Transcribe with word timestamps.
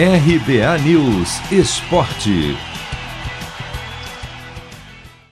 RBA 0.00 0.78
News 0.84 1.40
Esporte. 1.50 2.56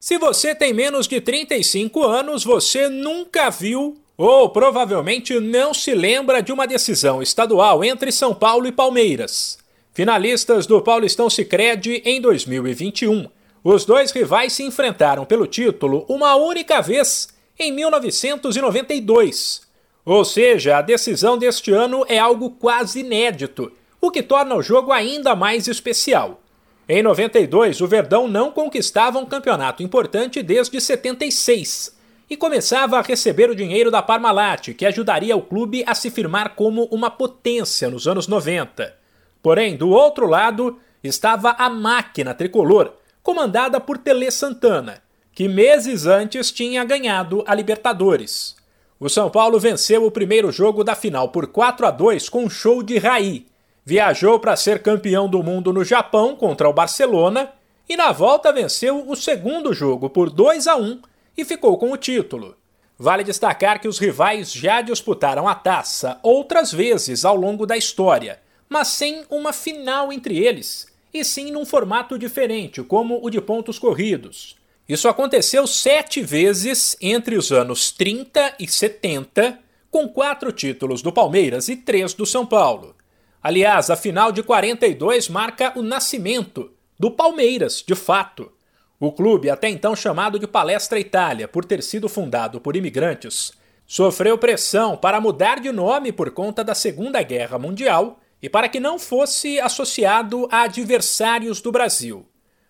Se 0.00 0.18
você 0.18 0.52
tem 0.52 0.74
menos 0.74 1.06
de 1.06 1.20
35 1.20 2.04
anos, 2.04 2.42
você 2.42 2.88
nunca 2.88 3.50
viu 3.50 3.96
ou 4.16 4.50
provavelmente 4.50 5.38
não 5.38 5.72
se 5.72 5.94
lembra 5.94 6.42
de 6.42 6.50
uma 6.50 6.66
decisão 6.66 7.22
estadual 7.22 7.84
entre 7.84 8.10
São 8.10 8.34
Paulo 8.34 8.66
e 8.66 8.72
Palmeiras. 8.72 9.60
Finalistas 9.94 10.66
do 10.66 10.82
Paulistão 10.82 11.30
Sicredi 11.30 12.02
em 12.04 12.20
2021. 12.20 13.28
Os 13.62 13.84
dois 13.84 14.10
rivais 14.10 14.54
se 14.54 14.64
enfrentaram 14.64 15.24
pelo 15.24 15.46
título 15.46 16.04
uma 16.08 16.34
única 16.34 16.82
vez 16.82 17.28
em 17.56 17.70
1992. 17.70 19.60
Ou 20.04 20.24
seja, 20.24 20.78
a 20.78 20.82
decisão 20.82 21.38
deste 21.38 21.70
ano 21.70 22.04
é 22.08 22.18
algo 22.18 22.50
quase 22.50 22.98
inédito 22.98 23.70
o 24.00 24.10
que 24.10 24.22
torna 24.22 24.54
o 24.54 24.62
jogo 24.62 24.92
ainda 24.92 25.34
mais 25.34 25.66
especial. 25.66 26.40
Em 26.88 27.02
92, 27.02 27.80
o 27.80 27.86
Verdão 27.86 28.26
não 28.26 28.50
conquistava 28.50 29.18
um 29.18 29.26
campeonato 29.26 29.82
importante 29.82 30.42
desde 30.42 30.80
76 30.80 31.96
e 32.30 32.36
começava 32.36 32.98
a 32.98 33.02
receber 33.02 33.50
o 33.50 33.54
dinheiro 33.54 33.90
da 33.90 34.02
Parmalat, 34.02 34.74
que 34.74 34.86
ajudaria 34.86 35.36
o 35.36 35.42
clube 35.42 35.82
a 35.86 35.94
se 35.94 36.10
firmar 36.10 36.54
como 36.54 36.84
uma 36.84 37.10
potência 37.10 37.90
nos 37.90 38.06
anos 38.06 38.26
90. 38.26 38.94
Porém, 39.42 39.76
do 39.76 39.90
outro 39.90 40.26
lado 40.26 40.78
estava 41.02 41.50
a 41.58 41.70
máquina 41.70 42.34
tricolor, 42.34 42.92
comandada 43.22 43.80
por 43.80 43.98
Tele 43.98 44.30
Santana, 44.30 45.02
que 45.32 45.48
meses 45.48 46.06
antes 46.06 46.50
tinha 46.50 46.84
ganhado 46.84 47.44
a 47.46 47.54
Libertadores. 47.54 48.56
O 49.00 49.08
São 49.08 49.30
Paulo 49.30 49.60
venceu 49.60 50.04
o 50.04 50.10
primeiro 50.10 50.50
jogo 50.50 50.82
da 50.82 50.94
final 50.94 51.28
por 51.28 51.46
4 51.46 51.86
a 51.86 51.90
2 51.90 52.28
com 52.28 52.44
um 52.44 52.50
show 52.50 52.82
de 52.82 52.98
Raí, 52.98 53.46
viajou 53.88 54.38
para 54.38 54.54
ser 54.54 54.82
campeão 54.82 55.26
do 55.26 55.42
mundo 55.42 55.72
no 55.72 55.82
Japão 55.82 56.36
contra 56.36 56.68
o 56.68 56.74
Barcelona 56.74 57.50
e 57.88 57.96
na 57.96 58.12
volta 58.12 58.52
venceu 58.52 59.08
o 59.08 59.16
segundo 59.16 59.72
jogo 59.72 60.10
por 60.10 60.28
2 60.28 60.66
a 60.66 60.76
1 60.76 61.00
e 61.34 61.42
ficou 61.42 61.78
com 61.78 61.90
o 61.90 61.96
título. 61.96 62.54
Vale 62.98 63.24
destacar 63.24 63.80
que 63.80 63.88
os 63.88 63.98
rivais 63.98 64.52
já 64.52 64.82
disputaram 64.82 65.48
a 65.48 65.54
taça 65.54 66.20
outras 66.22 66.70
vezes 66.70 67.24
ao 67.24 67.34
longo 67.34 67.64
da 67.64 67.78
história, 67.78 68.38
mas 68.68 68.88
sem 68.88 69.24
uma 69.30 69.54
final 69.54 70.12
entre 70.12 70.36
eles, 70.36 70.86
e 71.10 71.24
sim 71.24 71.50
num 71.50 71.64
formato 71.64 72.18
diferente, 72.18 72.82
como 72.82 73.18
o 73.24 73.30
de 73.30 73.40
pontos 73.40 73.78
corridos. 73.78 74.54
Isso 74.86 75.08
aconteceu 75.08 75.66
sete 75.66 76.20
vezes 76.20 76.94
entre 77.00 77.38
os 77.38 77.50
anos 77.50 77.90
30 77.90 78.56
e 78.60 78.68
70, 78.68 79.58
com 79.90 80.06
quatro 80.06 80.52
títulos 80.52 81.00
do 81.00 81.10
Palmeiras 81.10 81.70
e 81.70 81.76
três 81.76 82.12
do 82.12 82.26
São 82.26 82.44
Paulo. 82.44 82.97
Aliás, 83.42 83.88
a 83.88 83.96
final 83.96 84.32
de 84.32 84.42
42 84.42 85.28
marca 85.28 85.72
o 85.76 85.82
nascimento 85.82 86.72
do 86.98 87.10
Palmeiras, 87.10 87.82
de 87.86 87.94
fato. 87.94 88.50
O 88.98 89.12
clube, 89.12 89.48
até 89.48 89.68
então 89.68 89.94
chamado 89.94 90.38
de 90.38 90.46
Palestra 90.46 90.98
Itália 90.98 91.46
por 91.46 91.64
ter 91.64 91.82
sido 91.82 92.08
fundado 92.08 92.60
por 92.60 92.74
imigrantes, 92.74 93.52
sofreu 93.86 94.36
pressão 94.36 94.96
para 94.96 95.20
mudar 95.20 95.60
de 95.60 95.70
nome 95.70 96.10
por 96.10 96.32
conta 96.32 96.64
da 96.64 96.74
Segunda 96.74 97.22
Guerra 97.22 97.58
Mundial 97.58 98.18
e 98.42 98.48
para 98.48 98.68
que 98.68 98.80
não 98.80 98.98
fosse 98.98 99.60
associado 99.60 100.48
a 100.50 100.62
adversários 100.62 101.60
do 101.60 101.70
Brasil. 101.70 102.26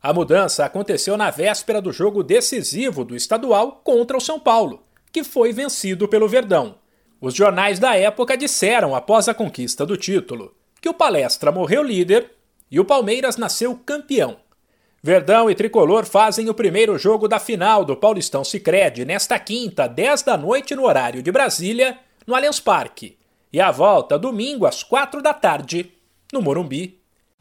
A 0.00 0.12
mudança 0.12 0.64
aconteceu 0.64 1.16
na 1.16 1.30
véspera 1.30 1.80
do 1.80 1.92
jogo 1.92 2.22
decisivo 2.22 3.04
do 3.04 3.16
estadual 3.16 3.80
contra 3.84 4.16
o 4.16 4.20
São 4.20 4.38
Paulo, 4.38 4.84
que 5.12 5.24
foi 5.24 5.52
vencido 5.52 6.08
pelo 6.08 6.28
Verdão. 6.28 6.76
Os 7.22 7.34
jornais 7.34 7.78
da 7.78 7.96
época 7.96 8.36
disseram, 8.36 8.96
após 8.96 9.28
a 9.28 9.34
conquista 9.34 9.86
do 9.86 9.96
título, 9.96 10.56
que 10.80 10.88
o 10.88 10.94
Palestra 10.94 11.52
morreu 11.52 11.80
líder 11.80 12.32
e 12.68 12.80
o 12.80 12.84
Palmeiras 12.84 13.36
nasceu 13.36 13.76
campeão. 13.86 14.38
Verdão 15.00 15.48
e 15.48 15.54
Tricolor 15.54 16.04
fazem 16.04 16.48
o 16.48 16.54
primeiro 16.54 16.98
jogo 16.98 17.28
da 17.28 17.38
final 17.38 17.84
do 17.84 17.96
Paulistão 17.96 18.42
Sicredi 18.42 19.04
nesta 19.04 19.38
quinta, 19.38 19.86
10 19.86 20.22
da 20.24 20.36
noite 20.36 20.74
no 20.74 20.84
horário 20.84 21.22
de 21.22 21.30
Brasília, 21.30 21.96
no 22.26 22.34
Allianz 22.34 22.58
Parque. 22.58 23.16
E 23.52 23.60
a 23.60 23.70
volta 23.70 24.18
domingo 24.18 24.66
às 24.66 24.82
4 24.82 25.22
da 25.22 25.32
tarde, 25.32 25.92
no 26.32 26.42
Morumbi. 26.42 27.01